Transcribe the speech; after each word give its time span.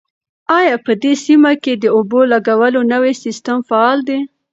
آیا 0.59 0.75
په 0.85 0.91
دې 1.03 1.13
سیمه 1.25 1.51
کې 1.63 1.73
د 1.77 1.85
اوبو 1.95 2.19
لګولو 2.33 2.79
نوی 2.93 3.13
سیستم 3.23 3.57
فعال 3.69 3.99
دی؟ 4.07 4.19